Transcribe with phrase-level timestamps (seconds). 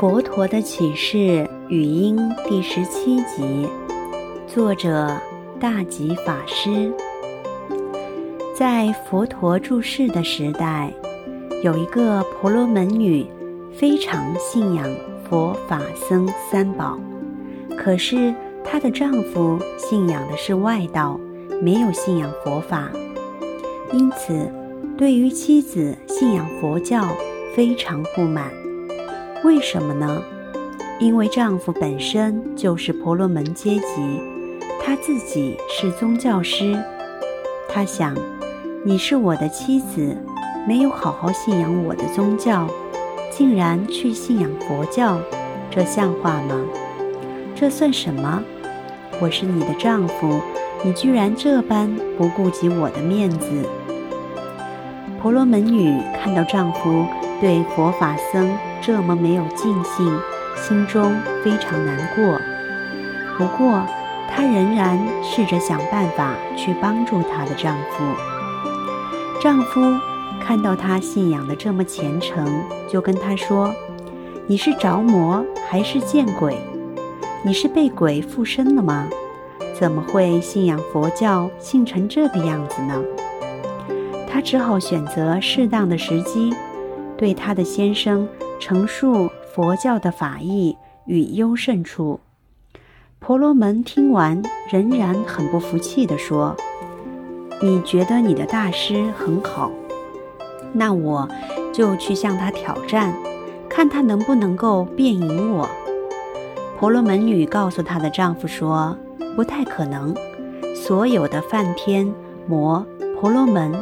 [0.00, 3.68] 佛陀的启示语音第十七集，
[4.46, 5.08] 作者
[5.60, 6.92] 大吉法师。
[8.54, 10.92] 在佛陀住世的时代，
[11.62, 13.24] 有一个婆罗门女，
[13.72, 14.84] 非常信仰
[15.28, 16.98] 佛法僧三宝。
[17.78, 18.34] 可是
[18.64, 21.18] 她的丈夫信仰的是外道，
[21.62, 22.90] 没有信仰佛法，
[23.92, 24.50] 因此
[24.98, 27.06] 对于妻子信仰佛教
[27.54, 28.50] 非常不满。
[29.44, 30.22] 为什么呢？
[30.98, 34.22] 因为丈夫本身就是婆罗门阶级，
[34.82, 36.82] 他自己是宗教师。
[37.68, 38.16] 他想，
[38.82, 40.16] 你是我的妻子，
[40.66, 42.66] 没有好好信仰我的宗教，
[43.30, 45.18] 竟然去信仰佛教，
[45.70, 46.58] 这像话吗？
[47.54, 48.42] 这算什么？
[49.20, 50.40] 我是你的丈夫，
[50.82, 53.50] 你居然这般不顾及我的面子。
[55.20, 57.04] 婆罗门女看到丈夫
[57.42, 58.50] 对佛法僧，
[58.84, 60.20] 这么没有尽兴，
[60.56, 62.38] 心中非常难过。
[63.38, 63.82] 不过，
[64.30, 68.04] 她仍然试着想办法去帮助她的丈夫。
[69.40, 69.80] 丈夫
[70.38, 72.46] 看到她信仰的这么虔诚，
[72.86, 73.74] 就跟她说
[74.46, 76.58] ：“你是着魔还是见鬼？
[77.42, 79.08] 你是被鬼附身了吗？
[79.72, 83.02] 怎么会信仰佛教，信成这个样子呢？”
[84.30, 86.52] 她只好选择适当的时机，
[87.16, 88.28] 对她的先生。
[88.66, 92.20] 陈述佛教的法义与优胜处。
[93.18, 96.56] 婆罗门听完，仍然很不服气地说
[97.60, 99.70] ：“你觉得你的大师很好，
[100.72, 101.28] 那我
[101.74, 103.14] 就去向他挑战，
[103.68, 105.68] 看他能不能够辩赢我。”
[106.80, 108.96] 婆罗门女告诉她的丈夫说
[109.36, 110.14] ：“不太可能，
[110.74, 112.10] 所有的梵天、
[112.46, 112.82] 魔、
[113.20, 113.74] 婆罗门，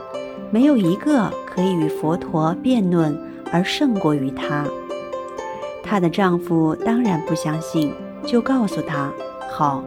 [0.51, 3.17] 没有一个可以与佛陀辩论。”
[3.53, 4.67] 而胜过于他，
[5.83, 7.92] 她的丈夫当然不相信，
[8.25, 9.13] 就告诉她
[9.52, 9.85] ：“好，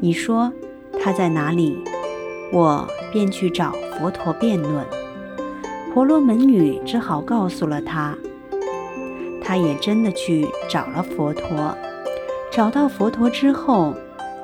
[0.00, 0.52] 你说
[1.00, 1.78] 他在哪里，
[2.52, 4.84] 我便去找佛陀辩论。”
[5.94, 8.14] 婆罗门女只好告诉了他，
[9.42, 11.74] 她也真的去找了佛陀。
[12.50, 13.94] 找到佛陀之后，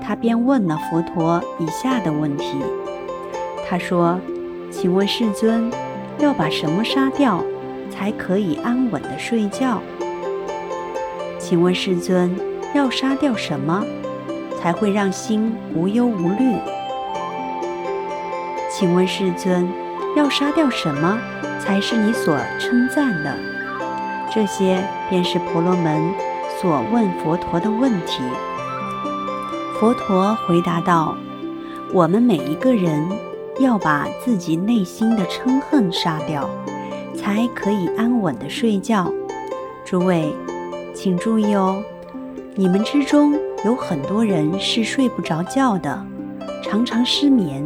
[0.00, 2.58] 她便问了佛陀以下的问题。
[3.68, 4.18] 她说
[4.70, 5.70] ：“请问世尊，
[6.18, 7.44] 要把什么杀掉？”
[7.92, 9.82] 才可以安稳地睡觉。
[11.38, 12.34] 请问世尊，
[12.74, 13.84] 要杀掉什么，
[14.58, 16.56] 才会让心无忧无虑？
[18.70, 19.68] 请问世尊，
[20.16, 21.18] 要杀掉什么，
[21.60, 23.36] 才是你所称赞的？
[24.34, 26.14] 这些便是婆罗门
[26.58, 28.22] 所问佛陀的问题。
[29.78, 31.14] 佛陀回答道
[31.92, 33.06] ：“我们每一个人
[33.58, 36.48] 要把自己内心的嗔恨杀掉。”
[37.22, 39.08] 才可以安稳地睡觉。
[39.84, 40.34] 诸位，
[40.92, 41.80] 请注意哦，
[42.56, 46.04] 你们之中有很多人是睡不着觉的，
[46.64, 47.64] 常常失眠，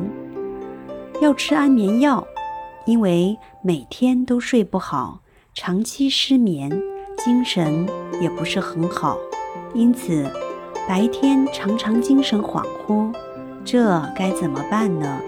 [1.22, 2.26] 要吃安眠药，
[2.84, 5.20] 因为每天都睡不好，
[5.54, 6.70] 长期失眠，
[7.24, 7.88] 精神
[8.20, 9.16] 也不是很好，
[9.72, 10.30] 因此
[10.86, 13.10] 白天常常精神恍惚，
[13.64, 15.18] 这该怎么办呢？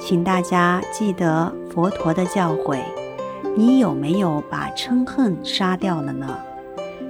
[0.00, 2.78] 请大家记得佛陀的教诲。
[3.56, 6.36] 你有没有把嗔恨杀掉了呢？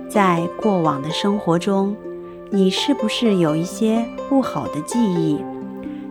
[0.09, 1.97] 在过往的生活中，
[2.51, 5.39] 你是不是有一些不好的记忆？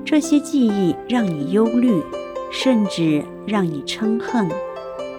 [0.04, 2.02] 这些记忆让你忧虑，
[2.52, 4.50] 甚至让你嗔恨。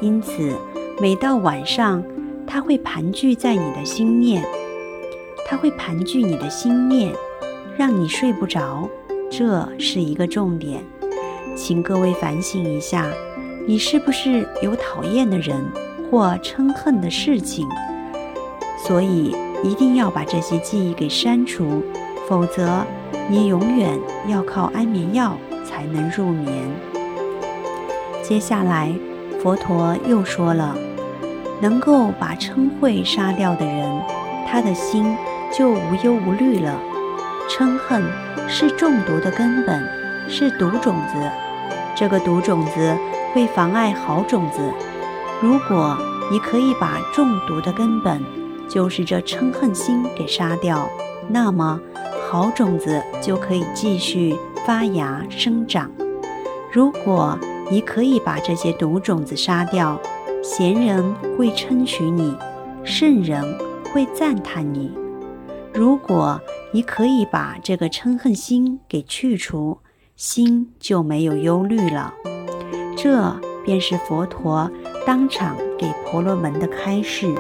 [0.01, 0.53] 因此，
[1.01, 2.03] 每到晚上，
[2.45, 4.45] 它会盘踞在你的心念，
[5.49, 7.13] 它会盘踞你的心念，
[7.79, 8.89] 让你睡不着。
[9.31, 10.85] 这是一个重点，
[11.55, 13.07] 请各位反省一下。
[13.67, 15.57] 你是不是有讨厌的人
[16.11, 17.67] 或嗔恨的事情？
[18.87, 21.83] 所以一定要把这些记忆给删除，
[22.29, 22.85] 否则
[23.27, 23.99] 你永远
[24.29, 26.53] 要靠安眠药才能入眠。
[28.23, 28.93] 接下来，
[29.43, 30.77] 佛陀又说了，
[31.63, 34.03] 能够把嗔恚杀掉的人，
[34.47, 35.17] 他的心
[35.51, 36.79] 就无忧无虑了。
[37.49, 38.03] 嗔恨
[38.47, 39.83] 是中毒的根本，
[40.29, 41.31] 是毒种子，
[41.95, 42.95] 这个毒种子。
[43.35, 44.73] 会妨碍好种子。
[45.43, 45.99] 如果
[46.31, 48.23] 你可以把中毒的根本，
[48.69, 50.89] 就是这嗔恨心给杀掉，
[51.29, 51.79] 那么
[52.31, 55.91] 好种子就可以继续发芽生长。
[56.73, 57.37] 如果
[57.71, 60.01] 你可以把这些毒种子杀掉，
[60.41, 62.37] 贤人会称许你，
[62.85, 63.43] 圣人
[63.93, 64.93] 会赞叹你。
[65.73, 66.41] 如果
[66.71, 69.79] 你可以把这个嗔恨心给去除，
[70.15, 72.15] 心就没有忧虑了。
[73.05, 74.71] 这便是佛陀
[75.07, 77.35] 当场给婆罗门的开示。